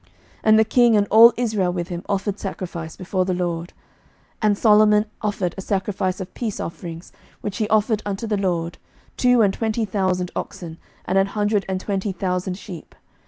[0.01, 0.09] 11:008:062
[0.45, 3.67] And the king, and all Israel with him, offered sacrifice before the LORD.
[3.67, 3.75] 11:008:063
[4.41, 8.79] And Solomon offered a sacrifice of peace offerings, which he offered unto the LORD,
[9.15, 12.95] two and twenty thousand oxen, and an hundred and twenty thousand sheep.